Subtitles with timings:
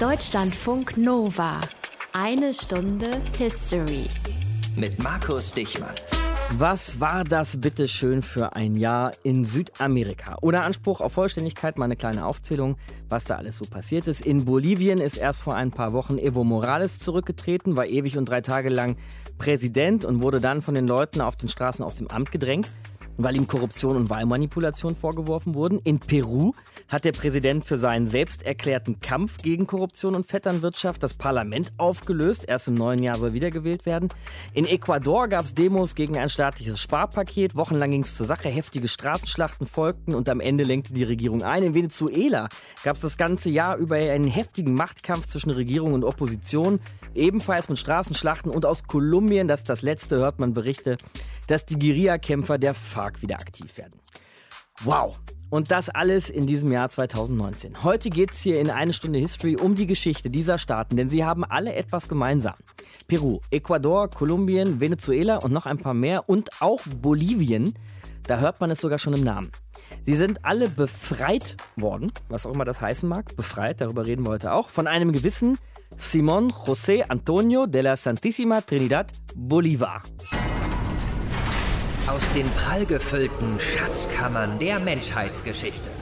[0.00, 1.60] Deutschlandfunk Nova.
[2.12, 4.06] Eine Stunde History.
[4.76, 5.90] Mit Markus Dichmann.
[6.52, 10.36] Was war das bitte schön für ein Jahr in Südamerika?
[10.40, 12.76] Ohne Anspruch auf Vollständigkeit mal eine kleine Aufzählung,
[13.08, 14.24] was da alles so passiert ist.
[14.24, 18.40] In Bolivien ist erst vor ein paar Wochen Evo Morales zurückgetreten, war ewig und drei
[18.40, 18.96] Tage lang
[19.36, 22.68] Präsident und wurde dann von den Leuten auf den Straßen aus dem Amt gedrängt
[23.18, 25.80] weil ihm Korruption und Wahlmanipulation vorgeworfen wurden.
[25.80, 26.52] In Peru
[26.88, 32.46] hat der Präsident für seinen selbst erklärten Kampf gegen Korruption und Vetternwirtschaft das Parlament aufgelöst.
[32.48, 34.08] Erst im neuen Jahr soll wiedergewählt werden.
[34.54, 37.56] In Ecuador gab es Demos gegen ein staatliches Sparpaket.
[37.56, 38.48] Wochenlang ging es zur Sache.
[38.48, 41.62] Heftige Straßenschlachten folgten und am Ende lenkte die Regierung ein.
[41.62, 42.48] In Venezuela
[42.84, 46.80] gab es das ganze Jahr über einen heftigen Machtkampf zwischen Regierung und Opposition.
[47.18, 50.98] Ebenfalls mit Straßenschlachten und aus Kolumbien, das ist das letzte, hört man Berichte,
[51.48, 53.98] dass die Guerillakämpfer der FARC wieder aktiv werden.
[54.84, 55.18] Wow!
[55.50, 57.82] Und das alles in diesem Jahr 2019.
[57.82, 61.24] Heute geht es hier in eine Stunde History um die Geschichte dieser Staaten, denn sie
[61.24, 62.54] haben alle etwas gemeinsam.
[63.08, 67.74] Peru, Ecuador, Kolumbien, Venezuela und noch ein paar mehr und auch Bolivien.
[68.24, 69.50] Da hört man es sogar schon im Namen.
[70.04, 73.34] Sie sind alle befreit worden, was auch immer das heißen mag.
[73.34, 75.58] Befreit, darüber reden wir heute auch, von einem gewissen
[75.96, 80.02] Simón José Antonio de la Santísima Trinidad Bolívar.
[82.06, 85.97] Aus den prallgefüllten Schatzkammern der Menschheitsgeschichte.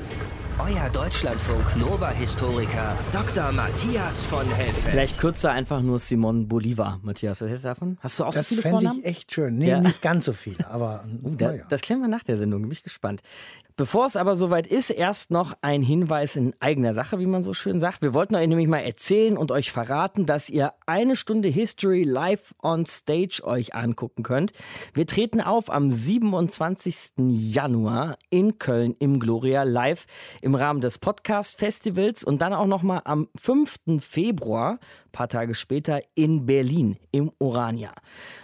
[0.59, 3.53] Euer Deutschlandfunk Nova-Historiker Dr.
[3.53, 4.85] Matthias von Helfeld.
[4.91, 6.99] Vielleicht kürzer einfach nur Simon Bolivar.
[7.03, 7.99] Matthias, was hältst du davon?
[8.01, 9.01] Hast du auch das so viele fände Vornamen?
[9.01, 9.57] ich echt schön.
[9.57, 9.81] Nee, Ja.
[9.81, 11.65] nicht ganz so viele, aber Uh, da, naja.
[11.69, 13.21] Das klären wir nach der Sendung, bin ich gespannt.
[13.79, 17.53] Bevor es aber soweit ist, erst noch ein Hinweis in eigener Sache, wie man so
[17.53, 18.01] schön sagt.
[18.01, 22.55] Wir wollten euch nämlich mal erzählen und euch verraten, dass ihr eine Stunde History live
[22.63, 24.53] on stage euch angucken könnt.
[24.95, 27.13] Wir treten auf am 27.
[27.19, 30.07] Januar in Köln im Gloria live
[30.47, 33.99] im Rahmen des Podcast Festivals und dann auch noch mal am 5.
[33.99, 34.79] Februar,
[35.11, 37.93] paar Tage später in Berlin im Orania.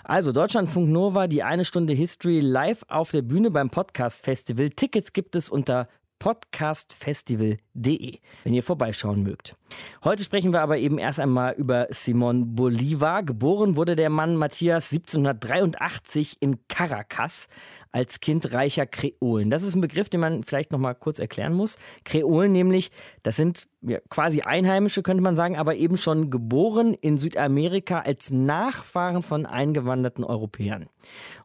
[0.03, 4.71] Also Deutschlandfunk Nova, die eine Stunde History live auf der Bühne beim Podcast Festival.
[4.71, 5.87] Tickets gibt es unter
[6.23, 9.57] podcastfestival.de, wenn ihr vorbeischauen mögt.
[10.05, 13.25] Heute sprechen wir aber eben erst einmal über Simon Bolivar.
[13.25, 17.49] Geboren wurde der Mann Matthias 1783 in Caracas
[17.93, 19.51] als Kind reicher Kreolen.
[19.51, 21.79] Das ist ein Begriff, den man vielleicht noch mal kurz erklären muss.
[22.05, 22.91] Kreolen nämlich,
[23.23, 28.31] das sind ja, quasi Einheimische, könnte man sagen, aber eben schon geboren in Südamerika als
[28.31, 30.89] Nachfahren von eingewanderten Europäern.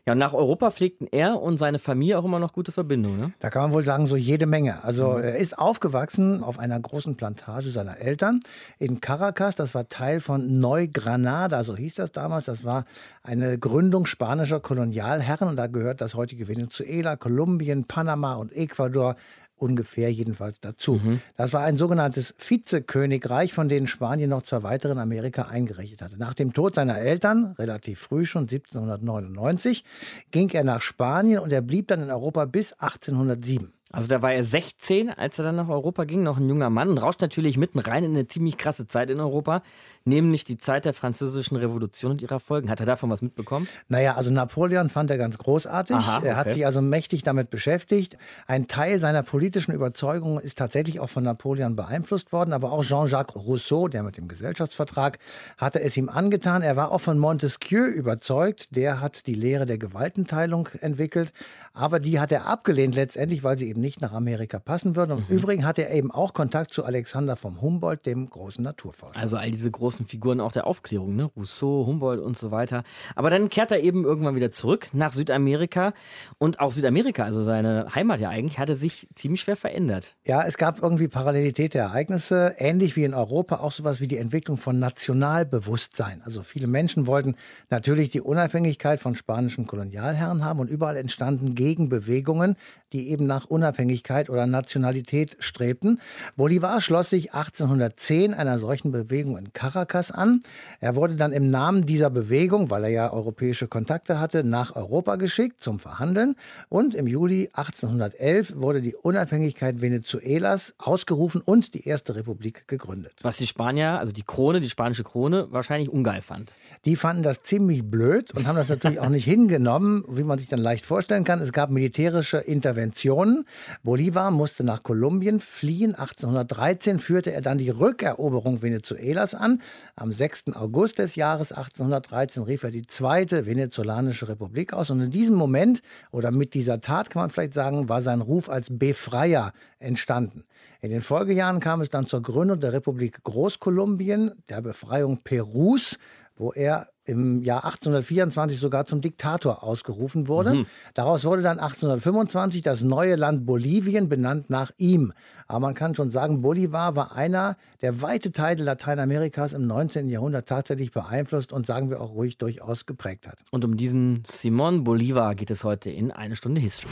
[0.06, 3.20] Ja, nach Europa pflegten er und seine Familie auch immer noch gute Verbindungen.
[3.20, 3.34] Ne?
[3.40, 4.84] Da kann man wohl sagen, so jede Menge.
[4.84, 8.40] Also er ist aufgewachsen auf einer großen Plantage seiner Eltern
[8.78, 9.56] in Caracas.
[9.56, 12.46] Das war Teil von Neugranada, so hieß das damals.
[12.46, 12.86] Das war
[13.24, 19.16] eine Gründung spanischer Kolonialherren und da gehört das heutige Venezuela, Kolumbien, Panama und Ecuador
[19.58, 21.02] ungefähr jedenfalls dazu.
[21.36, 26.18] Das war ein sogenanntes Vizekönigreich, von denen Spanien noch zwei weitere in Amerika eingerichtet hatte.
[26.18, 29.84] Nach dem Tod seiner Eltern, relativ früh schon 1799,
[30.32, 33.74] ging er nach Spanien und er blieb dann in Europa bis 1807.
[33.90, 36.90] Also da war er 16, als er dann nach Europa ging, noch ein junger Mann
[36.90, 39.64] und rauscht natürlich mitten rein in eine ziemlich krasse Zeit in Europa,
[40.08, 42.70] nämlich die Zeit der französischen Revolution und ihrer Folgen.
[42.70, 43.68] Hat er davon was mitbekommen?
[43.90, 45.96] Naja, also Napoleon fand er ganz großartig.
[45.96, 46.56] Aha, Er hat okay.
[46.56, 48.18] sich also mächtig damit beschäftigt.
[48.48, 53.36] Ein Teil seiner politischen Überzeugung ist tatsächlich auch von Napoleon beeinflusst worden, aber auch Jean-Jacques
[53.36, 55.20] Rousseau, der mit dem Gesellschaftsvertrag,
[55.58, 56.62] hatte es ihm angetan.
[56.62, 58.76] Er war auch von Montesquieu überzeugt.
[58.76, 61.34] Der hat die Lehre der Gewaltenteilung entwickelt,
[61.74, 65.16] aber die hat er abgelehnt letztendlich, weil sie eben nicht nach Amerika passen würde.
[65.16, 69.20] Und im Übrigen hatte er eben auch Kontakt zu Alexander vom Humboldt, dem großen Naturforscher.
[69.20, 71.32] Also all diese großen Figuren auch der Aufklärung, ne?
[71.36, 72.84] Rousseau, Humboldt und so weiter.
[73.16, 75.94] Aber dann kehrt er eben irgendwann wieder zurück nach Südamerika.
[76.38, 80.16] Und auch Südamerika, also seine Heimat ja eigentlich, hatte sich ziemlich schwer verändert.
[80.26, 84.18] Ja, es gab irgendwie Parallelität der Ereignisse, ähnlich wie in Europa auch sowas wie die
[84.18, 86.22] Entwicklung von Nationalbewusstsein.
[86.24, 87.36] Also viele Menschen wollten
[87.70, 92.56] natürlich die Unabhängigkeit von spanischen Kolonialherren haben und überall entstanden Gegenbewegungen,
[92.94, 96.00] die eben nach Unabhängigkeit oder Nationalität strebten.
[96.36, 100.42] Bolivar schloss sich 1810 einer solchen Bewegung in Caracas an.
[100.80, 105.16] Er wurde dann im Namen dieser Bewegung, weil er ja europäische Kontakte hatte, nach Europa
[105.16, 106.36] geschickt zum Verhandeln.
[106.70, 113.14] Und im Juli 1811 wurde die Unabhängigkeit Venezuelas ausgerufen und die erste Republik gegründet.
[113.22, 116.54] Was die Spanier, also die Krone, die spanische Krone, wahrscheinlich ungeil fand.
[116.86, 120.48] Die fanden das ziemlich blöd und haben das natürlich auch nicht hingenommen, wie man sich
[120.48, 121.42] dann leicht vorstellen kann.
[121.42, 123.46] Es gab militärische Interventionen.
[123.84, 125.96] Bolivar musste nach Kolumbien fliehen.
[125.96, 129.62] 1813 führte er dann die Rückeroberung Venezuelas an.
[129.96, 130.54] Am 6.
[130.56, 134.90] August des Jahres 1813 rief er die zweite venezolanische Republik aus.
[134.90, 135.82] Und in diesem Moment
[136.12, 140.44] oder mit dieser Tat kann man vielleicht sagen, war sein Ruf als Befreier entstanden.
[140.82, 145.98] In den Folgejahren kam es dann zur Gründung der Republik Großkolumbien, der Befreiung Perus,
[146.36, 150.54] wo er im Jahr 1824 sogar zum Diktator ausgerufen wurde.
[150.54, 150.66] Mhm.
[150.94, 155.14] Daraus wurde dann 1825 das neue Land Bolivien benannt nach ihm.
[155.48, 160.10] Aber man kann schon sagen, Bolivar war einer, der weite Teile Lateinamerikas im 19.
[160.10, 163.44] Jahrhundert tatsächlich beeinflusst und sagen wir auch ruhig durchaus geprägt hat.
[163.52, 166.92] Und um diesen Simon Bolivar geht es heute in eine Stunde History.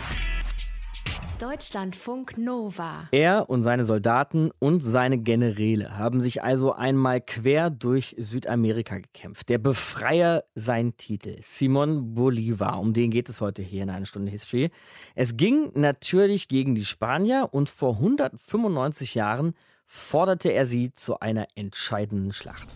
[1.40, 3.10] Deutschlandfunk Nova.
[3.12, 9.50] Er und seine Soldaten und seine Generäle haben sich also einmal quer durch Südamerika gekämpft.
[9.50, 14.32] Der Befreier sein Titel, Simon Bolivar, um den geht es heute hier in einer Stunde
[14.32, 14.72] History.
[15.14, 19.56] Es ging natürlich gegen die Spanier und vor 195 Jahren
[19.86, 22.76] forderte er sie zu einer entscheidenden Schlacht.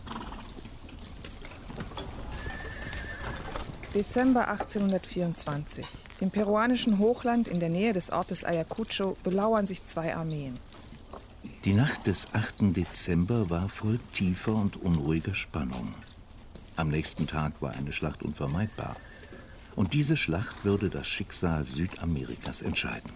[4.00, 5.86] Dezember 1824.
[6.22, 10.54] Im peruanischen Hochland in der Nähe des Ortes Ayacucho belauern sich zwei Armeen.
[11.66, 12.78] Die Nacht des 8.
[12.78, 15.94] Dezember war voll tiefer und unruhiger Spannung.
[16.78, 18.96] Am nächsten Tag war eine Schlacht unvermeidbar.
[19.76, 23.12] Und diese Schlacht würde das Schicksal Südamerikas entscheiden.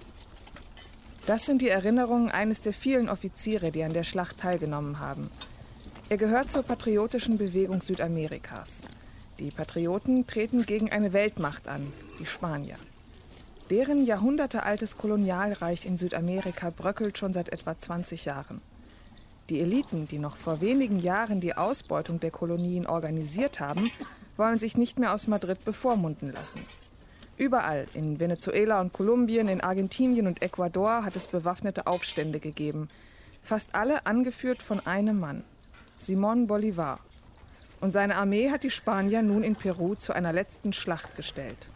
[1.25, 5.29] Das sind die Erinnerungen eines der vielen Offiziere, die an der Schlacht teilgenommen haben.
[6.09, 8.81] Er gehört zur patriotischen Bewegung Südamerikas.
[9.39, 12.75] Die Patrioten treten gegen eine Weltmacht an, die Spanier.
[13.69, 18.61] Deren jahrhundertealtes Kolonialreich in Südamerika bröckelt schon seit etwa 20 Jahren.
[19.49, 23.91] Die Eliten, die noch vor wenigen Jahren die Ausbeutung der Kolonien organisiert haben,
[24.37, 26.61] wollen sich nicht mehr aus Madrid bevormunden lassen.
[27.35, 32.89] Überall, in Venezuela und Kolumbien, in Argentinien und Ecuador, hat es bewaffnete Aufstände gegeben.
[33.41, 35.43] Fast alle angeführt von einem Mann,
[35.99, 36.99] Simón Bolívar.
[37.83, 41.67] Und seine Armee hat die Spanier nun in Peru zu einer letzten Schlacht gestellt.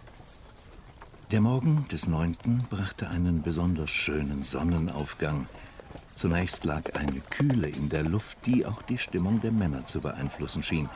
[1.31, 2.63] Der Morgen des 9.
[2.69, 5.47] brachte einen besonders schönen Sonnenaufgang.
[6.15, 10.63] Zunächst lag eine Kühle in der Luft, die auch die Stimmung der Männer zu beeinflussen
[10.63, 10.87] schien.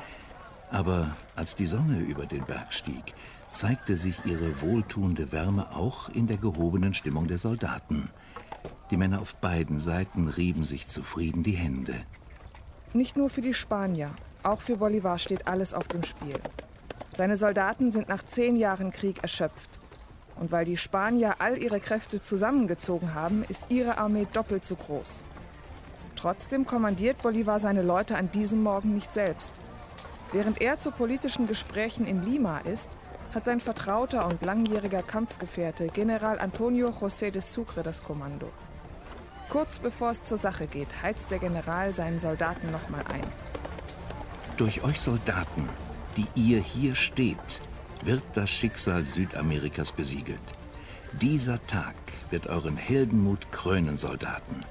[0.70, 3.14] Aber als die Sonne über den Berg stieg,
[3.52, 8.10] zeigte sich ihre wohltuende Wärme auch in der gehobenen Stimmung der Soldaten.
[8.92, 11.96] Die Männer auf beiden Seiten rieben sich zufrieden die Hände.
[12.94, 14.12] Nicht nur für die Spanier,
[14.44, 16.36] auch für Bolivar steht alles auf dem Spiel.
[17.16, 19.80] Seine Soldaten sind nach zehn Jahren Krieg erschöpft.
[20.38, 25.24] Und weil die Spanier all ihre Kräfte zusammengezogen haben, ist ihre Armee doppelt so groß.
[26.16, 29.60] Trotzdem kommandiert Bolivar seine Leute an diesem Morgen nicht selbst.
[30.32, 32.90] Während er zu politischen Gesprächen in Lima ist,
[33.34, 38.50] hat sein vertrauter und langjähriger Kampfgefährte General Antonio José de Sucre das Kommando.
[39.50, 43.26] Kurz bevor es zur Sache geht, heizt der General seinen Soldaten nochmal ein.
[44.62, 45.68] Durch euch Soldaten,
[46.16, 47.64] die ihr hier steht,
[48.06, 50.38] wird das Schicksal Südamerikas besiegelt.
[51.20, 51.96] Dieser Tag
[52.30, 54.64] wird euren Heldenmut krönen, Soldaten.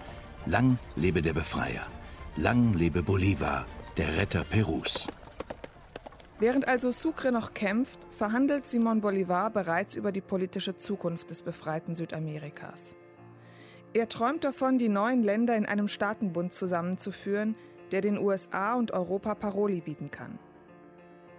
[0.46, 1.88] Lang lebe der Befreier.
[2.36, 3.66] Lang lebe Bolivar,
[3.96, 5.08] der Retter Perus.
[6.38, 11.96] Während also Sucre noch kämpft, verhandelt Simon Bolivar bereits über die politische Zukunft des befreiten
[11.96, 12.94] Südamerikas.
[13.92, 17.56] Er träumt davon, die neuen Länder in einem Staatenbund zusammenzuführen,
[17.92, 20.38] der den USA und Europa Paroli bieten kann.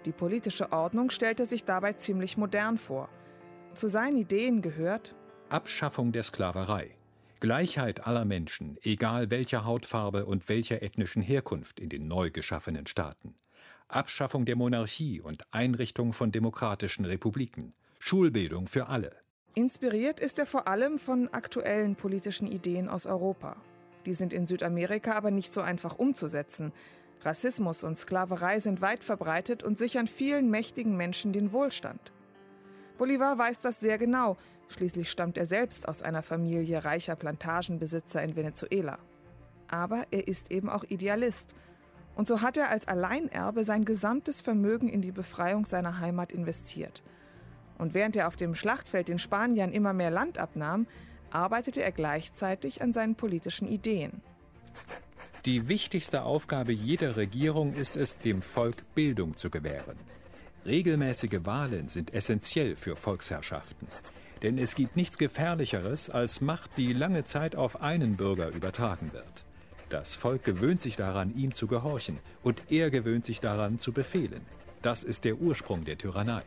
[0.06, 3.09] Die politische Ordnung stellte sich dabei ziemlich modern vor.
[3.74, 5.15] Zu seinen Ideen gehört
[5.50, 6.92] Abschaffung der Sklaverei,
[7.39, 13.36] Gleichheit aller Menschen, egal welcher Hautfarbe und welcher ethnischen Herkunft in den neu geschaffenen Staaten,
[13.88, 19.12] Abschaffung der Monarchie und Einrichtung von demokratischen Republiken, Schulbildung für alle.
[19.53, 23.58] Inspiriert ist er vor allem von aktuellen politischen Ideen aus Europa.
[24.05, 26.74] Die sind in Südamerika aber nicht so einfach umzusetzen.
[27.24, 32.12] Rassismus und Sklaverei sind weit verbreitet und sichern vielen mächtigen Menschen den Wohlstand.
[32.98, 38.36] Bolivar weiß das sehr genau, schließlich stammt er selbst aus einer Familie reicher Plantagenbesitzer in
[38.36, 39.00] Venezuela.
[39.67, 41.55] Aber er ist eben auch Idealist.
[42.15, 47.01] Und so hat er als Alleinerbe sein gesamtes Vermögen in die Befreiung seiner Heimat investiert.
[47.77, 50.88] Und während er auf dem Schlachtfeld den Spaniern immer mehr Land abnahm,
[51.34, 54.22] arbeitete er gleichzeitig an seinen politischen Ideen.
[55.46, 59.98] Die wichtigste Aufgabe jeder Regierung ist es, dem Volk Bildung zu gewähren.
[60.66, 63.88] Regelmäßige Wahlen sind essentiell für Volksherrschaften.
[64.44, 69.46] Denn es gibt nichts Gefährlicheres als Macht, die lange Zeit auf einen Bürger übertragen wird.
[69.90, 74.46] Das Volk gewöhnt sich daran, ihm zu gehorchen, und er gewöhnt sich daran, zu befehlen.
[74.82, 76.44] Das ist der Ursprung der Tyrannei.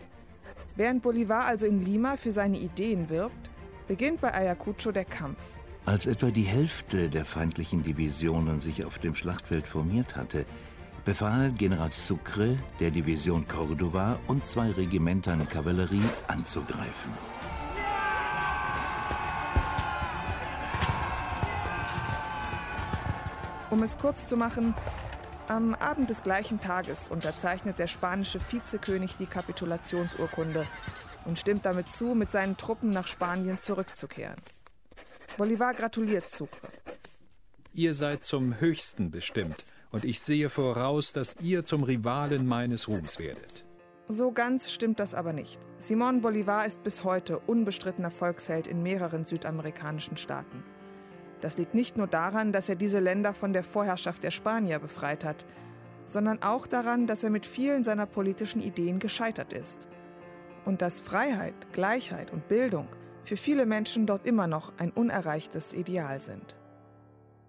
[0.77, 3.51] Während Bolivar also in Lima für seine Ideen wirbt,
[3.87, 5.41] beginnt bei Ayacucho der Kampf.
[5.87, 10.47] Als etwa die Hälfte der feindlichen Divisionen sich auf dem Schlachtfeld formiert hatte,
[11.05, 17.13] befahl General Sucre der Division Cordova und zwei Regimentern Kavallerie anzugreifen.
[23.69, 24.75] Um es kurz zu machen,
[25.49, 30.67] am Abend des gleichen Tages unterzeichnet der spanische Vizekönig die Kapitulationsurkunde
[31.25, 34.41] und stimmt damit zu, mit seinen Truppen nach Spanien zurückzukehren.
[35.37, 36.69] Bolivar gratuliert Sucre.
[37.73, 43.19] Ihr seid zum Höchsten bestimmt, und ich sehe voraus, dass ihr zum Rivalen meines Ruhms
[43.19, 43.65] werdet.
[44.09, 45.59] So ganz stimmt das aber nicht.
[45.79, 50.63] Simon Bolivar ist bis heute unbestrittener Volksheld in mehreren südamerikanischen Staaten.
[51.41, 55.25] Das liegt nicht nur daran, dass er diese Länder von der Vorherrschaft der Spanier befreit
[55.25, 55.45] hat,
[56.07, 59.87] sondern auch daran, dass er mit vielen seiner politischen Ideen gescheitert ist.
[60.65, 62.89] Und dass Freiheit, Gleichheit und Bildung
[63.25, 66.57] für viele Menschen dort immer noch ein unerreichtes Ideal sind.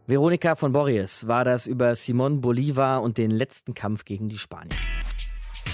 [0.07, 4.77] Veronika von Borries war das über Simon Bolivar und den letzten Kampf gegen die Spanier.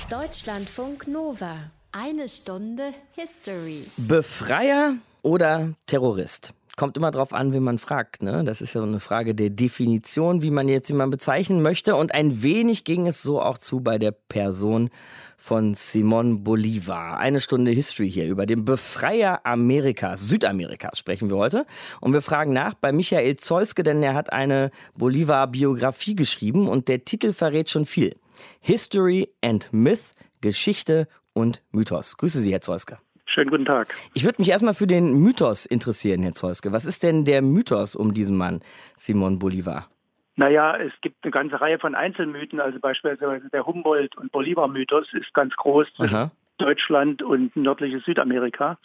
[0.10, 1.71] Deutschlandfunk Nova.
[1.91, 3.86] Eine Stunde History.
[3.98, 6.53] Befreier oder Terrorist?
[6.77, 8.23] Kommt immer drauf an, wie man fragt.
[8.23, 8.43] Ne?
[8.43, 11.95] Das ist ja eine Frage der Definition, wie man jetzt jemanden bezeichnen möchte.
[11.95, 14.89] Und ein wenig ging es so auch zu bei der Person
[15.37, 17.17] von Simon Bolivar.
[17.17, 21.65] Eine Stunde History hier über den Befreier Amerikas, Südamerikas sprechen wir heute.
[21.99, 27.05] Und wir fragen nach bei Michael Zeuske, denn er hat eine Bolivar-Biografie geschrieben und der
[27.05, 28.15] Titel verrät schon viel.
[28.59, 32.17] History and Myth, Geschichte und Mythos.
[32.17, 32.99] Grüße Sie, Herr Zeuske.
[33.33, 33.95] Schönen guten Tag.
[34.13, 36.73] Ich würde mich erstmal für den Mythos interessieren, Herr Zeuske.
[36.73, 38.59] Was ist denn der Mythos um diesen Mann,
[38.97, 39.88] Simon Bolivar?
[40.35, 45.33] Naja, es gibt eine ganze Reihe von Einzelmythen, also beispielsweise der Humboldt- und Bolivar-Mythos ist
[45.33, 46.31] ganz groß zwischen Aha.
[46.57, 48.77] Deutschland und nördliches Südamerika.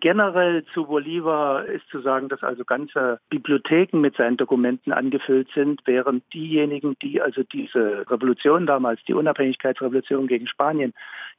[0.00, 5.80] Generell zu Bolivar ist zu sagen, dass also ganze Bibliotheken mit seinen Dokumenten angefüllt sind,
[5.84, 10.92] während diejenigen, die also diese Revolution damals, die Unabhängigkeitsrevolution gegen Spanien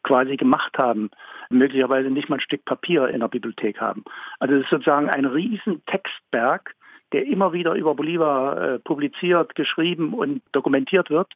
[0.03, 1.11] quasi gemacht haben,
[1.49, 4.03] möglicherweise nicht mal ein Stück Papier in der Bibliothek haben.
[4.39, 6.75] Also es ist sozusagen ein riesen Textberg,
[7.11, 11.33] der immer wieder über Bolivar äh, publiziert, geschrieben und dokumentiert wird.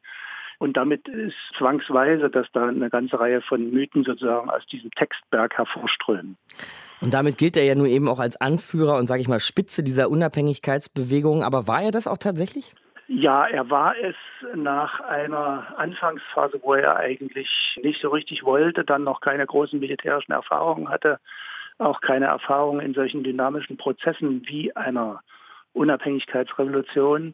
[0.57, 5.57] Und damit ist zwangsweise, dass da eine ganze Reihe von Mythen sozusagen aus diesem Textberg
[5.57, 6.37] hervorströmen.
[7.01, 9.83] Und damit gilt er ja nur eben auch als Anführer und sage ich mal Spitze
[9.83, 11.43] dieser Unabhängigkeitsbewegung.
[11.43, 12.73] Aber war er das auch tatsächlich?
[13.07, 14.15] Ja, er war es
[14.53, 20.31] nach einer Anfangsphase, wo er eigentlich nicht so richtig wollte, dann noch keine großen militärischen
[20.31, 21.19] Erfahrungen hatte,
[21.79, 25.21] auch keine Erfahrung in solchen dynamischen Prozessen wie einer
[25.73, 27.33] Unabhängigkeitsrevolution.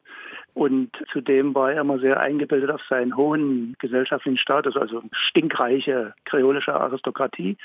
[0.54, 6.74] Und zudem war er immer sehr eingebildet auf seinen hohen gesellschaftlichen Status, also stinkreiche kreolische
[6.74, 7.58] Aristokratie.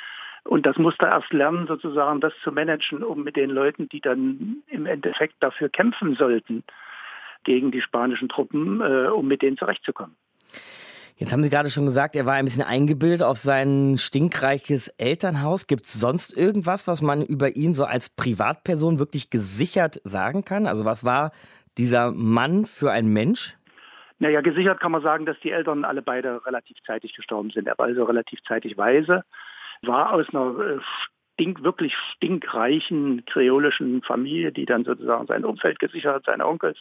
[0.45, 4.01] Und das musste er erst lernen, sozusagen das zu managen, um mit den Leuten, die
[4.01, 6.65] dann im Endeffekt dafür kämpfen sollten,
[7.45, 10.17] gegen die spanischen Truppen, äh, um mit denen zurechtzukommen.
[11.17, 15.67] Jetzt haben Sie gerade schon gesagt, er war ein bisschen eingebildet auf sein stinkreiches Elternhaus.
[15.67, 20.67] Gibt es sonst irgendwas, was man über ihn so als Privatperson wirklich gesichert sagen kann?
[20.67, 21.33] Also was war
[21.77, 23.59] dieser Mann für ein Mensch?
[24.19, 27.67] Naja, gesichert kann man sagen, dass die Eltern alle beide relativ zeitig gestorben sind.
[27.67, 29.25] Er war also relativ zeitig weise
[29.83, 30.79] war aus einer äh,
[31.35, 36.79] stink, wirklich stinkreichen kreolischen Familie, die dann sozusagen sein Umfeld gesichert hat, seine Onkels,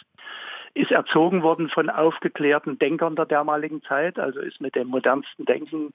[0.74, 5.92] ist erzogen worden von aufgeklärten Denkern der damaligen Zeit, also ist mit dem modernsten Denken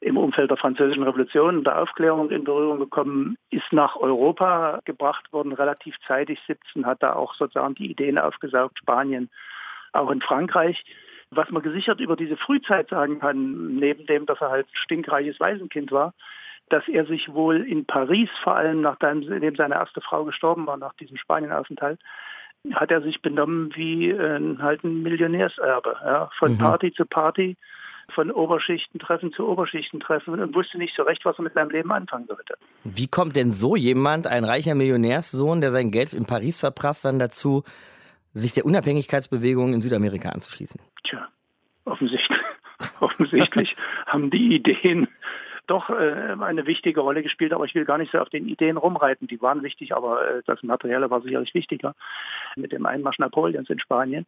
[0.00, 5.32] im Umfeld der französischen Revolution und der Aufklärung in Berührung gekommen, ist nach Europa gebracht
[5.32, 9.30] worden, relativ zeitig 17, hat da auch sozusagen die Ideen aufgesaugt, Spanien,
[9.92, 10.84] auch in Frankreich.
[11.30, 15.90] Was man gesichert über diese Frühzeit sagen kann, neben dem, dass er halt stinkreiches Waisenkind
[15.90, 16.14] war,
[16.68, 20.94] dass er sich wohl in Paris, vor allem nachdem seine erste Frau gestorben war, nach
[20.94, 22.00] diesem Spanienaufenthalt,
[22.72, 25.96] hat er sich benommen wie äh, halt ein Millionärserbe.
[26.04, 26.30] Ja?
[26.38, 26.58] Von mhm.
[26.58, 27.56] Party zu Party,
[28.12, 32.26] von Oberschichtentreffen zu Oberschichtentreffen und wusste nicht so recht, was er mit seinem Leben anfangen
[32.26, 32.56] sollte.
[32.84, 37.18] Wie kommt denn so jemand, ein reicher Millionärssohn, der sein Geld in Paris verprasst, dann
[37.18, 37.64] dazu,
[38.32, 40.80] sich der Unabhängigkeitsbewegung in Südamerika anzuschließen?
[41.06, 41.28] Tja,
[41.84, 42.40] offensichtlich,
[43.00, 45.08] offensichtlich haben die Ideen
[45.66, 48.76] doch äh, eine wichtige Rolle gespielt, aber ich will gar nicht so auf den Ideen
[48.76, 49.26] rumreiten.
[49.26, 51.94] Die waren wichtig, aber äh, das Materielle war sicherlich wichtiger.
[52.56, 54.26] Mit dem Einmarsch Napoleons in Spanien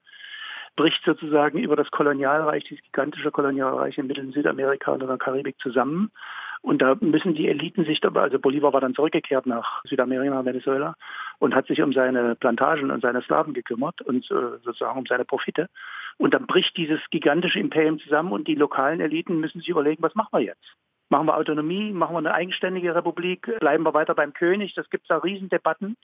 [0.77, 5.59] bricht sozusagen über das Kolonialreich, dieses gigantische Kolonialreich in Mittel- und Südamerika und der Karibik
[5.61, 6.11] zusammen.
[6.61, 10.95] Und da müssen die Eliten sich, also Bolivar war dann zurückgekehrt nach Südamerika, Venezuela
[11.38, 15.25] und hat sich um seine Plantagen und seine Slaven gekümmert und äh, sozusagen um seine
[15.25, 15.69] Profite.
[16.17, 20.15] Und dann bricht dieses gigantische Imperium zusammen und die lokalen Eliten müssen sich überlegen, was
[20.15, 20.75] machen wir jetzt?
[21.11, 25.05] Machen wir Autonomie, machen wir eine eigenständige Republik, bleiben wir weiter beim König, das gibt
[25.05, 25.97] es da Riesendebatten.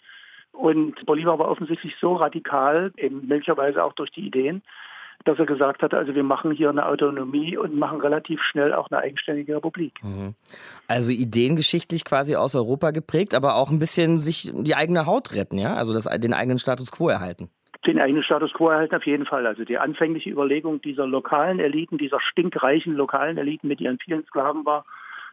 [0.52, 4.62] Und Bolivar war offensichtlich so radikal, eben möglicherweise auch durch die Ideen,
[5.24, 8.90] dass er gesagt hat, also wir machen hier eine Autonomie und machen relativ schnell auch
[8.90, 10.02] eine eigenständige Republik.
[10.02, 10.34] Mhm.
[10.86, 15.58] Also ideengeschichtlich quasi aus Europa geprägt, aber auch ein bisschen sich die eigene Haut retten,
[15.58, 15.74] ja?
[15.74, 17.50] Also das, den eigenen Status quo erhalten.
[17.86, 19.46] Den eigenen Status quo erhalten auf jeden Fall.
[19.46, 24.64] Also die anfängliche Überlegung dieser lokalen Eliten, dieser stinkreichen lokalen Eliten mit ihren vielen Sklaven
[24.64, 24.84] war,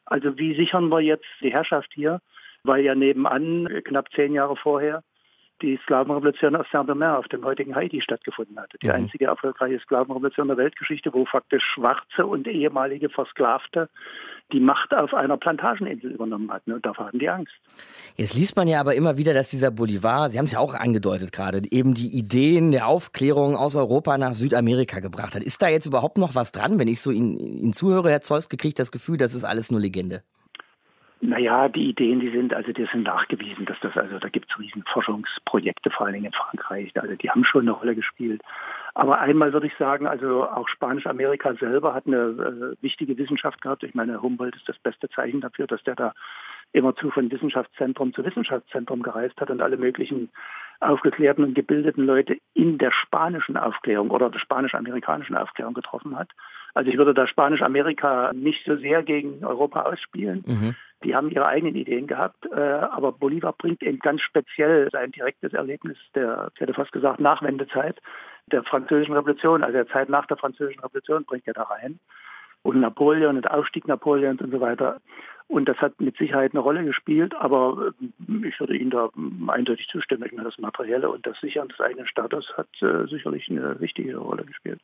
[0.06, 2.22] also wie sichern wir jetzt die Herrschaft hier?
[2.64, 5.04] Weil ja nebenan, knapp zehn Jahre vorher,
[5.62, 8.78] die Sklavenrevolution aus Saint-Domingue auf dem heutigen Haiti stattgefunden hatte.
[8.80, 8.94] Die mhm.
[8.94, 13.90] einzige erfolgreiche Sklavenrevolution der Weltgeschichte, wo faktisch Schwarze und ehemalige Versklavte
[14.52, 16.74] die Macht auf einer Plantageninsel übernommen hatten.
[16.74, 17.54] Und davor hatten die Angst.
[18.16, 20.74] Jetzt liest man ja aber immer wieder, dass dieser Bolivar, Sie haben es ja auch
[20.74, 25.44] angedeutet gerade, eben die Ideen der Aufklärung aus Europa nach Südamerika gebracht hat.
[25.44, 26.80] Ist da jetzt überhaupt noch was dran?
[26.80, 29.80] Wenn ich so Ihnen, Ihnen zuhöre, Herr Zeus, kriege das Gefühl, das ist alles nur
[29.80, 30.24] Legende.
[31.24, 34.60] Naja, die Ideen, die sind, also die sind nachgewiesen, dass das, also da gibt es
[34.60, 38.42] riesen Forschungsprojekte, vor allen Dingen in Frankreich, also die haben schon eine Rolle gespielt.
[38.96, 43.84] Aber einmal würde ich sagen, also auch Spanisch-Amerika selber hat eine äh, wichtige Wissenschaft gehabt.
[43.84, 46.14] Ich meine, Humboldt ist das beste Zeichen dafür, dass der da
[46.74, 50.30] immerzu von Wissenschaftszentrum zu Wissenschaftszentrum gereist hat und alle möglichen
[50.80, 56.30] aufgeklärten und gebildeten Leute in der spanischen Aufklärung oder der spanisch-amerikanischen Aufklärung getroffen hat.
[56.74, 60.44] Also ich würde da Spanisch-Amerika nicht so sehr gegen Europa ausspielen.
[60.48, 60.76] Mhm.
[61.04, 65.54] Die haben ihre eigenen Ideen gehabt, äh, aber Bolivar bringt eben ganz speziell sein direktes
[65.54, 68.00] Erlebnis der, ich hätte fast gesagt, Nachwendezeit
[68.48, 72.00] der französischen Revolution, also der Zeit nach der französischen Revolution bringt er da rein.
[72.64, 75.02] Und Napoleon und Aufstieg Napoleons und so weiter.
[75.48, 79.10] Und das hat mit Sicherheit eine Rolle gespielt, aber äh, ich würde Ihnen da
[79.48, 80.24] eindeutig zustimmen.
[80.26, 84.18] Ich meine, das Materielle und das Sichern des eigenen Status hat äh, sicherlich eine wichtige
[84.18, 84.80] Rolle gespielt.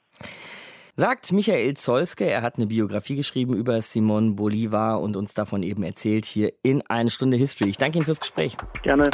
[0.99, 5.83] Sagt Michael Zolske, er hat eine Biografie geschrieben über Simon Bolivar und uns davon eben
[5.83, 7.69] erzählt hier in eine Stunde History.
[7.69, 8.57] Ich danke Ihnen fürs Gespräch.
[8.81, 9.11] Gerne.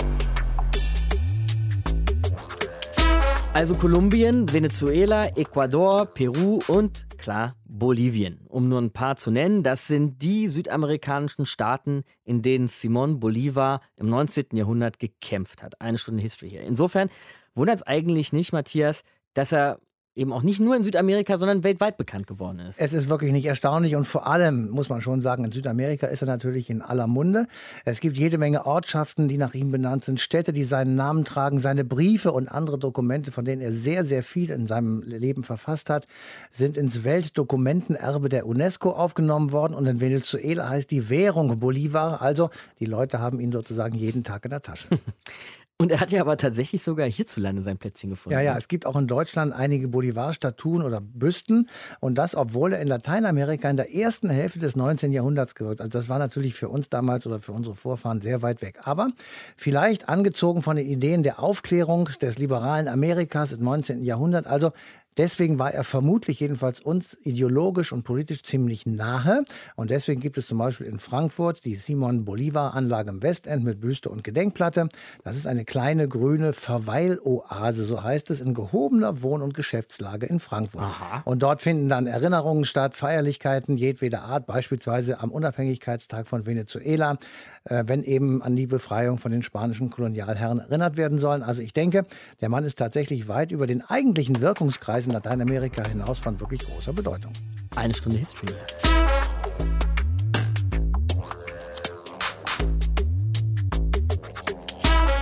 [3.51, 8.45] Also Kolumbien, Venezuela, Ecuador, Peru und klar Bolivien.
[8.47, 13.81] Um nur ein paar zu nennen, das sind die südamerikanischen Staaten, in denen Simon Bolivar
[13.97, 14.45] im 19.
[14.53, 15.81] Jahrhundert gekämpft hat.
[15.81, 16.61] Eine Stunde History hier.
[16.61, 17.09] Insofern
[17.55, 19.81] wundert es eigentlich nicht, Matthias, dass er
[20.15, 22.79] eben auch nicht nur in Südamerika, sondern weltweit bekannt geworden ist.
[22.79, 26.21] Es ist wirklich nicht erstaunlich und vor allem muss man schon sagen, in Südamerika ist
[26.21, 27.47] er natürlich in aller Munde.
[27.83, 31.59] Es gibt jede Menge Ortschaften, die nach ihm benannt sind, Städte, die seinen Namen tragen,
[31.59, 35.89] seine Briefe und andere Dokumente, von denen er sehr, sehr viel in seinem Leben verfasst
[35.89, 36.05] hat,
[36.51, 42.49] sind ins Weltdokumentenerbe der UNESCO aufgenommen worden und in Venezuela heißt die Währung Bolivar, also
[42.79, 44.87] die Leute haben ihn sozusagen jeden Tag in der Tasche.
[45.79, 48.37] Und er hat ja aber tatsächlich sogar hierzulande sein Plätzchen gefunden.
[48.37, 51.67] Ja, ja, es gibt auch in Deutschland einige Bolivar-Statuen oder Büsten.
[51.99, 55.11] Und das, obwohl er in Lateinamerika in der ersten Hälfte des 19.
[55.11, 55.81] Jahrhunderts hat.
[55.81, 58.79] Also das war natürlich für uns damals oder für unsere Vorfahren sehr weit weg.
[58.83, 59.09] Aber
[59.57, 64.03] vielleicht angezogen von den Ideen der Aufklärung des liberalen Amerikas im 19.
[64.03, 64.47] Jahrhundert.
[64.47, 64.71] Also
[65.17, 69.43] Deswegen war er vermutlich jedenfalls uns ideologisch und politisch ziemlich nahe.
[69.75, 74.09] Und deswegen gibt es zum Beispiel in Frankfurt die Simon Bolivar-Anlage im Westend mit Büste
[74.09, 74.89] und Gedenkplatte.
[75.23, 80.39] Das ist eine kleine grüne Verweiloase, so heißt es, in gehobener Wohn- und Geschäftslage in
[80.39, 80.81] Frankfurt.
[80.81, 81.21] Aha.
[81.25, 87.17] Und dort finden dann Erinnerungen statt, Feierlichkeiten jedweder Art, beispielsweise am Unabhängigkeitstag von Venezuela,
[87.65, 91.43] äh, wenn eben an die Befreiung von den spanischen Kolonialherren erinnert werden sollen.
[91.43, 92.05] Also ich denke,
[92.41, 96.93] der Mann ist tatsächlich weit über den eigentlichen Wirkungskreis in Lateinamerika hinaus von wirklich großer
[96.93, 97.33] Bedeutung.
[97.75, 98.53] Eine Stunde History.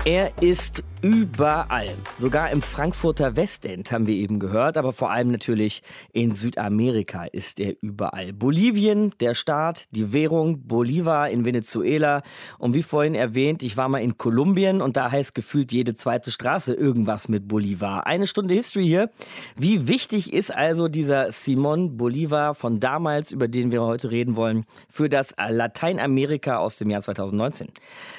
[0.04, 1.90] Er ist überall.
[2.18, 7.60] Sogar im Frankfurter Westend haben wir eben gehört, aber vor allem natürlich in Südamerika ist
[7.60, 8.34] er überall.
[8.34, 12.22] Bolivien, der Staat, die Währung, Bolivar in Venezuela
[12.60, 16.32] und wie vorhin erwähnt, ich war mal in Kolumbien und da heißt gefühlt jede zweite
[16.32, 18.06] Straße irgendwas mit Bolivar.
[18.06, 19.10] Eine Stunde History hier.
[19.56, 24.66] Wie wichtig ist also dieser Simon Bolivar von damals, über den wir heute reden wollen,
[24.88, 27.70] für das Lateinamerika aus dem Jahr 2019?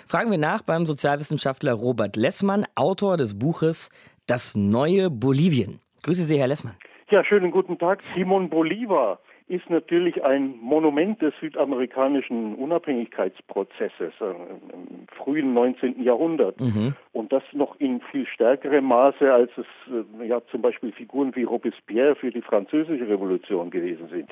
[0.06, 2.66] Fragen wir nach beim Sozialwissenschaftler Robert Lessmann.
[2.74, 3.90] Autor des Buches
[4.26, 5.80] Das neue Bolivien.
[6.02, 6.76] Grüße Sie, Herr Lessmann.
[7.10, 8.02] Ja, schönen guten Tag.
[8.14, 16.02] Simon Bolivar ist natürlich ein Monument des südamerikanischen Unabhängigkeitsprozesses äh, im frühen 19.
[16.02, 16.58] Jahrhundert.
[16.58, 16.94] Mhm.
[17.12, 21.42] Und das noch in viel stärkerem Maße, als es äh, ja zum Beispiel Figuren wie
[21.42, 24.30] Robespierre für die französische Revolution gewesen sind.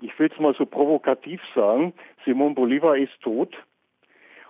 [0.00, 1.92] Ich will es mal so provokativ sagen,
[2.24, 3.54] Simon Bolivar ist tot,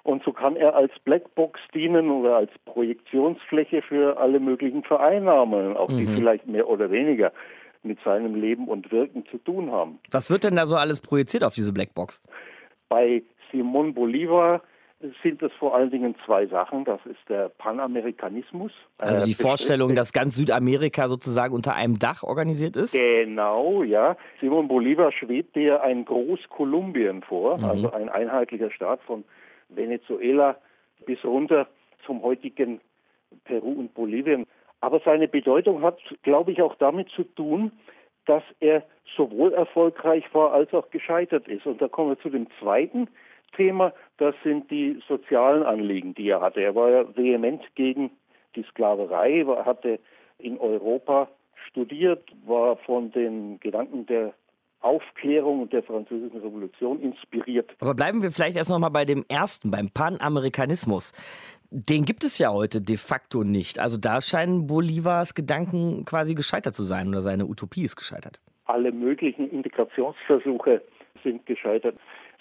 [0.06, 5.88] und so kann er als Blackbox dienen oder als Projektionsfläche für alle möglichen Vereinnahmungen, auch
[5.88, 5.98] mhm.
[5.98, 7.32] die vielleicht mehr oder weniger
[7.82, 9.98] mit seinem Leben und Wirken zu tun haben.
[10.10, 12.22] Was wird denn da so alles projiziert auf diese Blackbox?
[12.88, 14.62] Bei Simon Bolivar
[15.22, 16.84] sind es vor allen Dingen zwei Sachen.
[16.84, 18.72] Das ist der Panamerikanismus.
[18.98, 22.92] Also die Vorstellung, dass ganz Südamerika sozusagen unter einem Dach organisiert ist?
[22.92, 24.16] Genau, ja.
[24.40, 27.64] Simon Bolivar schwebte ja ein Groß-Kolumbien vor, mhm.
[27.64, 29.24] also ein einheitlicher Staat von
[29.68, 30.56] Venezuela
[31.04, 31.68] bis runter
[32.04, 32.80] zum heutigen
[33.44, 34.46] Peru und Bolivien.
[34.80, 37.72] Aber seine Bedeutung hat, glaube ich, auch damit zu tun,
[38.26, 38.82] dass er
[39.16, 41.66] sowohl erfolgreich war als auch gescheitert ist.
[41.66, 43.08] Und da kommen wir zu dem zweiten
[43.56, 46.60] Thema, das sind die sozialen Anliegen, die er hatte.
[46.60, 48.10] Er war ja vehement gegen
[48.54, 49.98] die Sklaverei, hatte
[50.38, 51.28] in Europa
[51.68, 54.34] studiert, war von den Gedanken der
[54.86, 57.70] Aufklärung und der Französischen Revolution inspiriert.
[57.80, 61.12] Aber bleiben wir vielleicht erst noch mal bei dem ersten, beim Panamerikanismus.
[61.70, 63.80] Den gibt es ja heute de facto nicht.
[63.80, 68.40] Also da scheinen Bolivars Gedanken quasi gescheitert zu sein oder seine Utopie ist gescheitert.
[68.66, 70.82] Alle möglichen Integrationsversuche
[71.22, 71.96] sind gescheitert.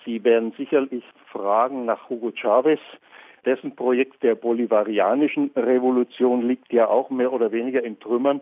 [0.05, 2.79] Sie werden sicherlich fragen nach Hugo Chavez.
[3.45, 8.41] Dessen Projekt der bolivarianischen Revolution liegt ja auch mehr oder weniger in Trümmern.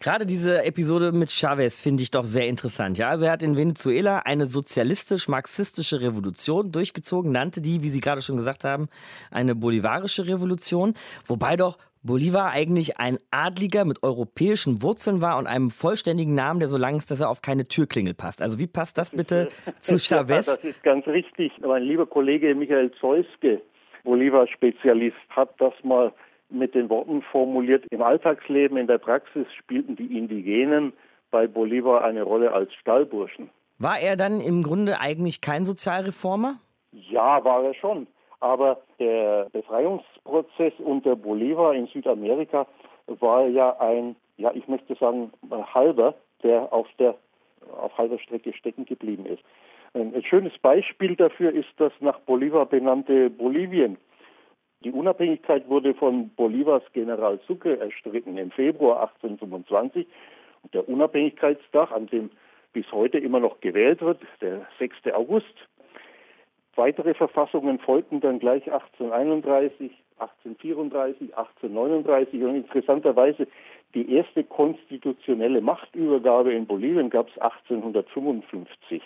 [0.00, 2.98] Gerade diese Episode mit Chavez finde ich doch sehr interessant.
[2.98, 8.22] Ja, also er hat in Venezuela eine sozialistisch-marxistische Revolution durchgezogen, nannte die, wie Sie gerade
[8.22, 8.88] schon gesagt haben,
[9.30, 10.94] eine bolivarische Revolution,
[11.26, 16.68] wobei doch Bolivar eigentlich ein Adliger mit europäischen Wurzeln war und einem vollständigen Namen, der
[16.68, 18.42] so lang ist, dass er auf keine Türklingel passt.
[18.42, 19.48] Also wie passt das bitte
[19.80, 20.46] zu Chavez?
[20.46, 21.52] Ja, das ist ganz richtig.
[21.62, 23.62] Mein lieber Kollege Michael Zeuske,
[24.04, 26.12] Bolivar-Spezialist, hat das mal
[26.50, 27.84] mit den Worten formuliert.
[27.90, 30.92] Im Alltagsleben, in der Praxis spielten die Indigenen
[31.30, 33.50] bei Bolivar eine Rolle als Stallburschen.
[33.78, 36.60] War er dann im Grunde eigentlich kein Sozialreformer?
[36.92, 38.06] Ja, war er schon.
[38.40, 42.66] Aber der Befreiungsprozess unter Bolivar in Südamerika
[43.06, 45.32] war ja ein, ja, ich möchte sagen,
[45.72, 47.16] halber, der auf der
[47.80, 49.42] auf halber Strecke stecken geblieben ist.
[49.94, 53.96] Ein schönes Beispiel dafür ist das nach Bolivar benannte Bolivien.
[54.82, 60.06] Die Unabhängigkeit wurde von Bolivars General Sucre erstritten im Februar 1825.
[60.62, 62.30] Und der Unabhängigkeitstag, an dem
[62.72, 65.14] bis heute immer noch gewählt wird, der 6.
[65.14, 65.54] August,
[66.76, 73.46] Weitere Verfassungen folgten dann gleich 1831, 1834, 1839 und interessanterweise
[73.94, 79.00] die erste konstitutionelle Machtübergabe in Bolivien gab es 1855.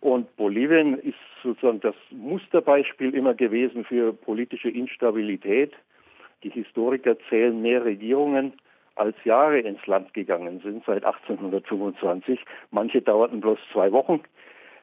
[0.00, 5.74] Und Bolivien ist sozusagen das Musterbeispiel immer gewesen für politische Instabilität.
[6.42, 8.54] Die Historiker zählen mehr Regierungen
[8.96, 12.44] als Jahre ins Land gegangen sind seit 1825.
[12.70, 14.20] Manche dauerten bloß zwei Wochen.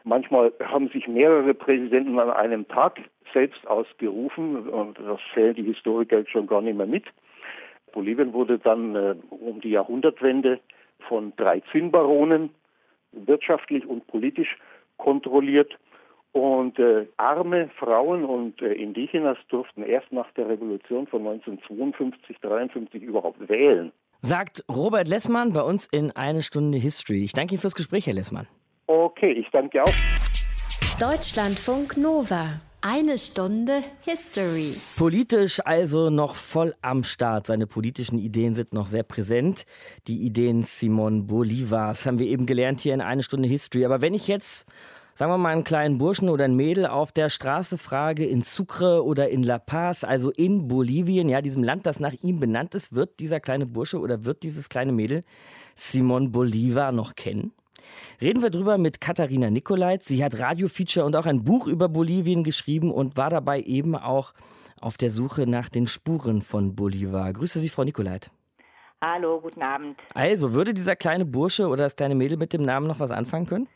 [0.04, 3.02] Manchmal haben sich mehrere Präsidenten an einem Tag
[3.34, 7.06] selbst ausgerufen und das zählen die Historiker schon gar nicht mehr mit.
[7.92, 10.60] Bolivien wurde dann äh, um die Jahrhundertwende
[11.00, 12.50] von drei Zinnbaronen
[13.12, 14.58] wirtschaftlich und politisch
[14.98, 15.78] kontrolliert
[16.32, 23.02] und äh, arme Frauen und äh, Indigenas durften erst nach der Revolution von 1952, 53
[23.02, 23.92] überhaupt wählen.
[24.22, 27.24] Sagt Robert Lessmann bei uns in Eine Stunde History.
[27.24, 28.48] Ich danke Ihnen fürs Gespräch, Herr Lessmann.
[28.88, 29.94] Okay, ich danke auch.
[31.00, 32.60] Deutschlandfunk Nova.
[32.82, 34.76] Eine Stunde History.
[34.98, 37.48] Politisch also noch voll am Start.
[37.48, 39.66] Seine politischen Ideen sind noch sehr präsent.
[40.06, 43.84] Die Ideen Simon Bolivars haben wir eben gelernt hier in Eine Stunde History.
[43.84, 44.68] Aber wenn ich jetzt,
[45.16, 49.04] sagen wir mal, einen kleinen Burschen oder ein Mädel auf der Straße frage, in Sucre
[49.04, 52.94] oder in La Paz, also in Bolivien, ja, diesem Land, das nach ihm benannt ist,
[52.94, 55.24] wird dieser kleine Bursche oder wird dieses kleine Mädel
[55.74, 57.54] Simon Bolivar noch kennen?
[58.22, 60.04] Reden wir drüber mit Katharina Nikolait.
[60.04, 64.34] Sie hat Radiofeature und auch ein Buch über Bolivien geschrieben und war dabei eben auch
[64.82, 67.34] auf der Suche nach den Spuren von Bolivar.
[67.34, 68.32] Grüße Sie, Frau Nikolait.
[69.02, 70.00] Hallo, guten Abend.
[70.14, 73.46] Also, würde dieser kleine Bursche oder das kleine Mädel mit dem Namen noch was anfangen
[73.46, 73.68] können?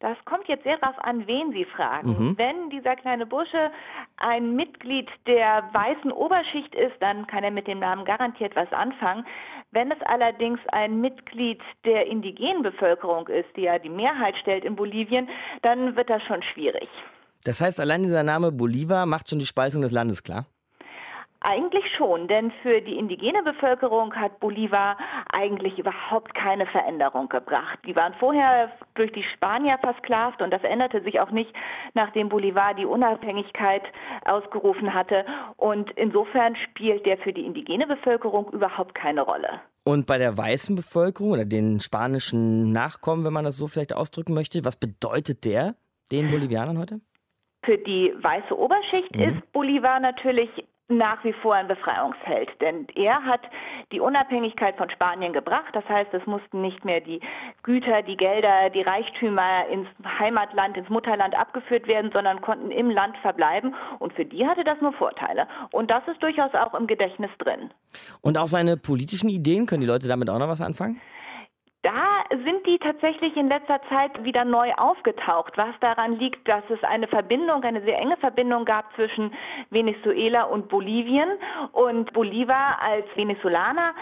[0.00, 2.10] Das kommt jetzt sehr darauf an, wen Sie fragen.
[2.10, 2.38] Mhm.
[2.38, 3.70] Wenn dieser kleine Bursche
[4.18, 9.24] ein Mitglied der weißen Oberschicht ist, dann kann er mit dem Namen garantiert was anfangen.
[9.72, 14.76] Wenn es allerdings ein Mitglied der indigenen Bevölkerung ist, die ja die Mehrheit stellt in
[14.76, 15.28] Bolivien,
[15.62, 16.88] dann wird das schon schwierig.
[17.44, 20.46] Das heißt, allein dieser Name Bolivar macht schon die Spaltung des Landes klar?
[21.48, 24.98] Eigentlich schon, denn für die indigene Bevölkerung hat Bolivar
[25.30, 27.78] eigentlich überhaupt keine Veränderung gebracht.
[27.86, 31.52] Die waren vorher durch die Spanier versklavt und das änderte sich auch nicht,
[31.94, 33.82] nachdem Bolivar die Unabhängigkeit
[34.24, 35.24] ausgerufen hatte.
[35.56, 39.60] Und insofern spielt der für die indigene Bevölkerung überhaupt keine Rolle.
[39.84, 44.34] Und bei der weißen Bevölkerung oder den spanischen Nachkommen, wenn man das so vielleicht ausdrücken
[44.34, 45.76] möchte, was bedeutet der
[46.10, 47.00] den Bolivianern heute?
[47.64, 49.22] Für die weiße Oberschicht mhm.
[49.22, 50.50] ist Bolivar natürlich
[50.88, 53.40] nach wie vor ein Befreiungsheld, denn er hat
[53.90, 55.74] die Unabhängigkeit von Spanien gebracht.
[55.74, 57.20] Das heißt, es mussten nicht mehr die
[57.64, 63.16] Güter, die Gelder, die Reichtümer ins Heimatland, ins Mutterland abgeführt werden, sondern konnten im Land
[63.18, 63.74] verbleiben.
[63.98, 65.48] Und für die hatte das nur Vorteile.
[65.72, 67.70] Und das ist durchaus auch im Gedächtnis drin.
[68.20, 71.00] Und auch seine politischen Ideen, können die Leute damit auch noch was anfangen?
[71.82, 76.82] Da sind die tatsächlich in letzter Zeit wieder neu aufgetaucht, was daran liegt, dass es
[76.84, 79.32] eine Verbindung, eine sehr enge Verbindung gab zwischen
[79.70, 81.28] Venezuela und Bolivien
[81.72, 83.94] und Bolivar als Venezolaner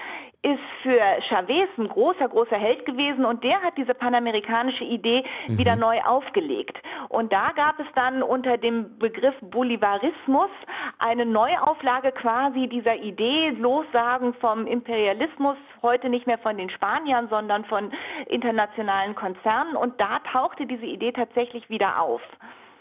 [0.44, 5.56] ist für Chavez ein großer, großer Held gewesen und der hat diese panamerikanische Idee mhm.
[5.56, 6.76] wieder neu aufgelegt.
[7.08, 10.50] Und da gab es dann unter dem Begriff Bolivarismus
[10.98, 17.64] eine Neuauflage quasi dieser Idee, Lossagen vom Imperialismus, heute nicht mehr von den Spaniern, sondern
[17.64, 17.90] von
[18.28, 19.76] internationalen Konzernen.
[19.76, 22.20] Und da tauchte diese Idee tatsächlich wieder auf.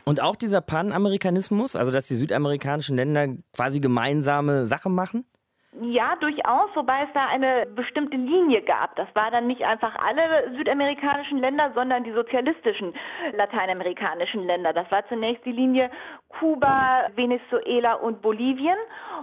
[0.06, 5.26] Und auch dieser Panamerikanismus, also dass die südamerikanischen Länder quasi gemeinsame Sache machen?
[5.82, 8.96] Ja, durchaus, wobei es da eine bestimmte Linie gab.
[8.96, 12.94] Das war dann nicht einfach alle südamerikanischen Länder, sondern die sozialistischen
[13.32, 14.72] lateinamerikanischen Länder.
[14.72, 15.90] Das war zunächst die Linie
[16.40, 18.78] Kuba, Venezuela und Bolivien.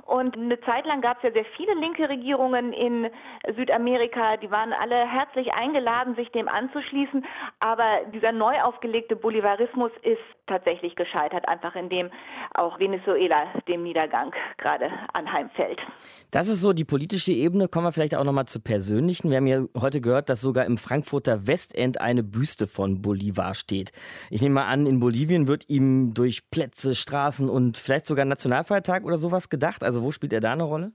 [0.07, 3.09] Und eine Zeit lang gab es ja sehr viele linke Regierungen in
[3.57, 4.37] Südamerika.
[4.37, 7.25] Die waren alle herzlich eingeladen, sich dem anzuschließen.
[7.61, 10.19] Aber dieser neu aufgelegte Bolivarismus ist
[10.51, 12.11] tatsächlich gescheitert, einfach indem
[12.55, 15.81] auch Venezuela dem Niedergang gerade anheimfällt.
[16.31, 17.69] Das ist so die politische Ebene.
[17.69, 19.31] Kommen wir vielleicht auch nochmal zur persönlichen.
[19.31, 23.93] Wir haben ja heute gehört, dass sogar im Frankfurter Westend eine Büste von Bolivar steht.
[24.29, 29.05] Ich nehme mal an, in Bolivien wird ihm durch Plätze, Straßen und vielleicht sogar Nationalfeiertag
[29.05, 29.85] oder sowas gedacht.
[29.85, 30.93] Also wo spielt er da eine Rolle?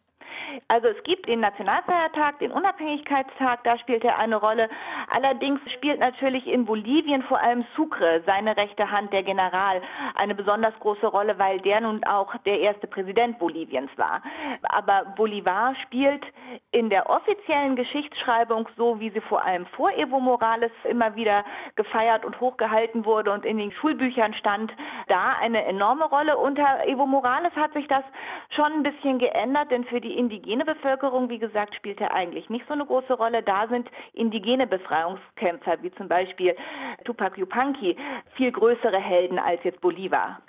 [0.67, 4.69] Also es gibt den Nationalfeiertag, den Unabhängigkeitstag, da spielt er eine Rolle.
[5.09, 9.81] Allerdings spielt natürlich in Bolivien vor allem Sucre, seine rechte Hand, der General,
[10.15, 14.21] eine besonders große Rolle, weil der nun auch der erste Präsident Boliviens war.
[14.63, 16.25] Aber Bolivar spielt
[16.71, 21.43] in der offiziellen Geschichtsschreibung, so wie sie vor allem vor Evo Morales immer wieder
[21.75, 24.73] gefeiert und hochgehalten wurde und in den Schulbüchern stand,
[25.07, 26.37] da eine enorme Rolle.
[26.37, 28.03] Unter Evo Morales hat sich das
[28.49, 32.65] schon ein bisschen geändert, denn für die indigene Bevölkerung, wie gesagt, spielt er eigentlich nicht
[32.67, 33.43] so eine große Rolle.
[33.43, 36.55] Da sind indigene Befreiungskämpfer, wie zum Beispiel
[37.03, 37.95] Tupac Yupanqui,
[38.35, 40.39] viel größere Helden als jetzt Bolivar.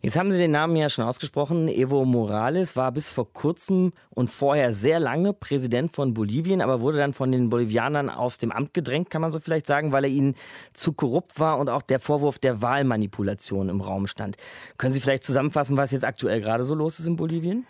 [0.00, 1.66] Jetzt haben Sie den Namen ja schon ausgesprochen.
[1.66, 6.98] Evo Morales war bis vor kurzem und vorher sehr lange Präsident von Bolivien, aber wurde
[6.98, 10.10] dann von den Bolivianern aus dem Amt gedrängt, kann man so vielleicht sagen, weil er
[10.10, 10.36] ihnen
[10.72, 14.36] zu korrupt war und auch der Vorwurf der Wahlmanipulation im Raum stand.
[14.78, 17.66] Können Sie vielleicht zusammenfassen, was jetzt aktuell gerade so los ist in Bolivien?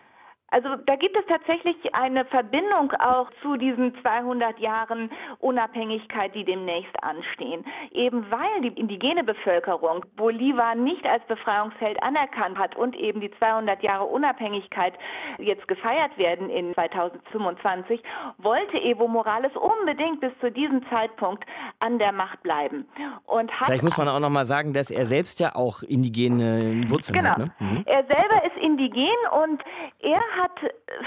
[0.48, 7.02] Also da gibt es tatsächlich eine Verbindung auch zu diesen 200 Jahren Unabhängigkeit, die demnächst
[7.02, 7.64] anstehen.
[7.90, 13.82] Eben weil die indigene Bevölkerung Bolivar nicht als Befreiungsheld anerkannt hat und eben die 200
[13.82, 14.94] Jahre Unabhängigkeit
[15.38, 18.00] jetzt gefeiert werden in 2025,
[18.38, 21.44] wollte Evo Morales unbedingt bis zu diesem Zeitpunkt
[21.80, 22.86] an der Macht bleiben.
[23.26, 27.18] Und Vielleicht muss man auch noch mal sagen, dass er selbst ja auch indigene Wurzeln
[27.18, 27.30] genau.
[27.30, 27.36] hat.
[27.36, 27.72] Genau.
[27.72, 27.78] Ne?
[27.78, 27.82] Mhm.
[27.84, 29.08] Er selber ist indigen
[29.44, 29.62] und
[29.98, 30.52] er hat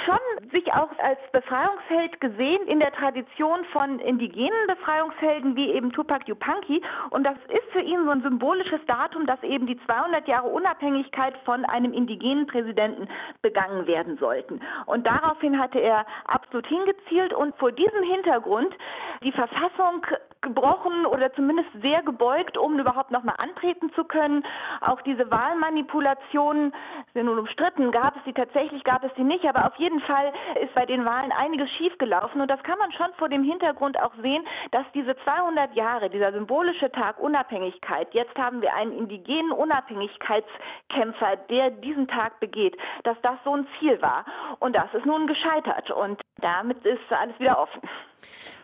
[0.05, 6.27] schon sich auch als Befreiungsheld gesehen in der Tradition von indigenen Befreiungshelden wie eben Tupac
[6.27, 6.81] Yupanqui.
[7.09, 11.37] Und das ist für ihn so ein symbolisches Datum, dass eben die 200 Jahre Unabhängigkeit
[11.45, 13.07] von einem indigenen Präsidenten
[13.41, 14.61] begangen werden sollten.
[14.85, 18.75] Und daraufhin hatte er absolut hingezielt und vor diesem Hintergrund
[19.23, 20.05] die Verfassung
[20.41, 24.45] gebrochen oder zumindest sehr gebeugt, um überhaupt nochmal antreten zu können.
[24.81, 26.73] Auch diese Wahlmanipulationen
[27.13, 27.91] sind nun umstritten.
[27.91, 31.05] Gab es die tatsächlich, gab es die nicht, aber auf jeden Fall ist bei den
[31.05, 32.41] Wahlen einiges schiefgelaufen.
[32.41, 36.31] Und das kann man schon vor dem Hintergrund auch sehen, dass diese 200 Jahre, dieser
[36.31, 43.35] symbolische Tag Unabhängigkeit, jetzt haben wir einen indigenen Unabhängigkeitskämpfer, der diesen Tag begeht, dass das
[43.43, 44.25] so ein Ziel war.
[44.59, 45.91] Und das ist nun gescheitert.
[45.91, 47.81] Und damit ist alles wieder offen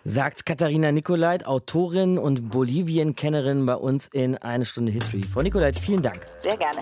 [0.04, 5.24] sagt Katharina Nikolait, Autorin und Bolivien-Kennerin bei uns in Eine Stunde History.
[5.24, 6.26] Frau Nikolait, vielen Dank.
[6.38, 6.80] Sehr gerne.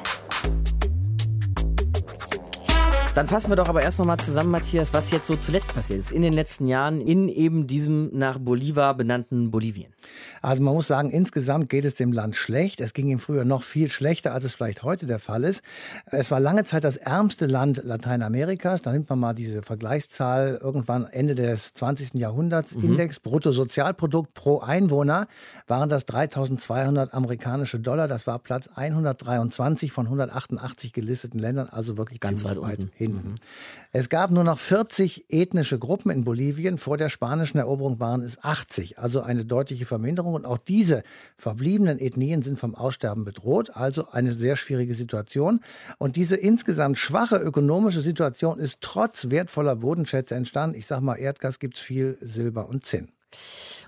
[3.15, 6.11] Dann fassen wir doch aber erst nochmal zusammen, Matthias, was jetzt so zuletzt passiert ist,
[6.11, 9.93] in den letzten Jahren in eben diesem nach Bolivar benannten Bolivien.
[10.41, 12.81] Also man muss sagen, insgesamt geht es dem Land schlecht.
[12.81, 15.61] Es ging ihm früher noch viel schlechter, als es vielleicht heute der Fall ist.
[16.07, 18.81] Es war lange Zeit das ärmste Land Lateinamerikas.
[18.81, 22.15] Da nimmt man mal diese Vergleichszahl irgendwann Ende des 20.
[22.15, 22.75] Jahrhunderts.
[22.75, 22.83] Mhm.
[22.83, 25.27] Index Bruttosozialprodukt pro Einwohner
[25.67, 28.07] waren das 3200 amerikanische Dollar.
[28.07, 33.29] Das war Platz 123 von 188 gelisteten Ländern, also wirklich ganz weit unten hinten.
[33.29, 33.35] Mhm.
[33.91, 36.77] Es gab nur noch 40 ethnische Gruppen in Bolivien.
[36.77, 40.33] Vor der spanischen Eroberung waren es 80, also eine deutliche Verminderung.
[40.33, 41.03] Und auch diese
[41.37, 45.59] verbliebenen Ethnien sind vom Aussterben bedroht, also eine sehr schwierige Situation.
[45.99, 50.75] Und diese insgesamt schwache ökonomische Situation ist trotz wertvoller Bodenschätze entstanden.
[50.77, 53.09] Ich sage mal, Erdgas gibt es viel, Silber und Zinn.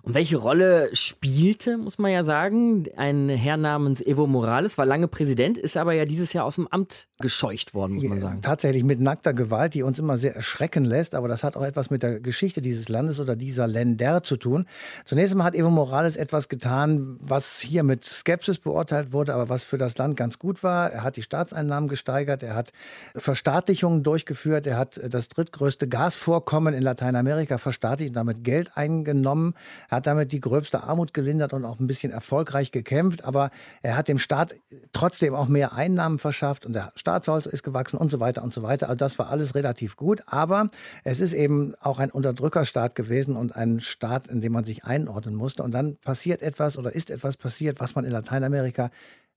[0.05, 5.07] Und welche Rolle spielte, muss man ja sagen, ein Herr namens Evo Morales, war lange
[5.07, 8.41] Präsident, ist aber ja dieses Jahr aus dem Amt gescheucht worden, muss man sagen.
[8.43, 11.89] Tatsächlich mit nackter Gewalt, die uns immer sehr erschrecken lässt, aber das hat auch etwas
[11.89, 14.65] mit der Geschichte dieses Landes oder dieser Länder zu tun.
[15.05, 19.63] Zunächst einmal hat Evo Morales etwas getan, was hier mit Skepsis beurteilt wurde, aber was
[19.63, 20.91] für das Land ganz gut war.
[20.91, 22.73] Er hat die Staatseinnahmen gesteigert, er hat
[23.15, 29.34] Verstaatlichungen durchgeführt, er hat das drittgrößte Gasvorkommen in Lateinamerika verstaatlicht und damit Geld eingenommen
[29.89, 33.25] hat damit die gröbste Armut gelindert und auch ein bisschen erfolgreich gekämpft.
[33.25, 34.55] Aber er hat dem Staat
[34.91, 38.63] trotzdem auch mehr Einnahmen verschafft und der Staatshaushalt ist gewachsen und so weiter und so
[38.63, 38.89] weiter.
[38.89, 40.21] Also das war alles relativ gut.
[40.27, 40.69] Aber
[41.03, 45.35] es ist eben auch ein Unterdrückerstaat gewesen und ein Staat, in dem man sich einordnen
[45.35, 45.63] musste.
[45.63, 48.89] Und dann passiert etwas oder ist etwas passiert, was man in Lateinamerika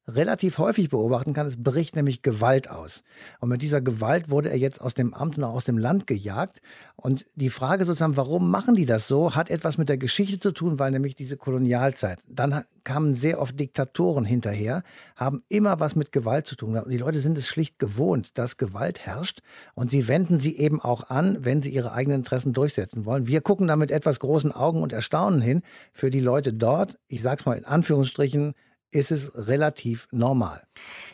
[0.09, 1.47] relativ häufig beobachten kann.
[1.47, 3.03] Es bricht nämlich Gewalt aus.
[3.41, 6.07] Und mit dieser Gewalt wurde er jetzt aus dem Amt und auch aus dem Land
[6.07, 6.61] gejagt.
[6.97, 10.53] Und die Frage sozusagen, warum machen die das so, hat etwas mit der Geschichte zu
[10.53, 14.83] tun, weil nämlich diese Kolonialzeit, dann kamen sehr oft Diktatoren hinterher,
[15.15, 16.77] haben immer was mit Gewalt zu tun.
[16.77, 19.41] Und die Leute sind es schlicht gewohnt, dass Gewalt herrscht.
[19.75, 23.27] Und sie wenden sie eben auch an, wenn sie ihre eigenen Interessen durchsetzen wollen.
[23.27, 25.61] Wir gucken da mit etwas großen Augen und Erstaunen hin.
[25.93, 28.55] Für die Leute dort, ich sage es mal in Anführungsstrichen,
[28.91, 30.63] ist es relativ normal.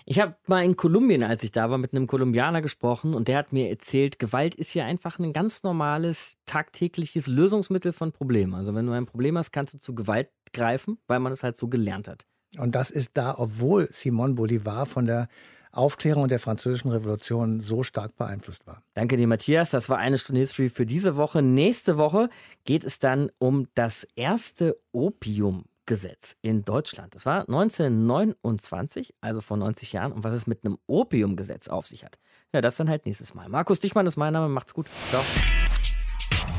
[0.04, 3.38] Ich habe mal in Kolumbien, als ich da war, mit einem Kolumbianer gesprochen und der
[3.38, 8.54] hat mir erzählt, Gewalt ist ja einfach ein ganz normales, tagtägliches Lösungsmittel von Problemen.
[8.54, 11.56] Also wenn du ein Problem hast, kannst du zu Gewalt greifen, weil man es halt
[11.56, 12.26] so gelernt hat.
[12.58, 15.28] Und das ist da, obwohl Simon Bolivar von der
[15.72, 18.82] Aufklärung und der französischen Revolution so stark beeinflusst war.
[18.94, 19.70] Danke dir, Matthias.
[19.70, 21.42] Das war eine Stunde History für diese Woche.
[21.42, 22.28] Nächste Woche
[22.64, 27.14] geht es dann um das erste Opium Gesetz in Deutschland.
[27.14, 30.12] Das war 1929, also vor 90 Jahren.
[30.12, 32.18] Und was es mit einem Opiumgesetz auf sich hat,
[32.52, 33.48] ja, das dann halt nächstes Mal.
[33.48, 34.48] Markus Dichmann ist mein Name.
[34.48, 34.86] Macht's gut.
[35.10, 35.22] Ciao.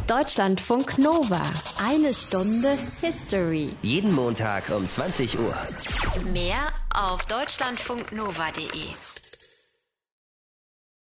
[0.08, 1.42] Deutschlandfunk Nova.
[1.84, 3.70] Eine Stunde History.
[3.82, 5.56] Jeden Montag um 20 Uhr.
[6.32, 9.15] Mehr auf deutschlandfunknova.de.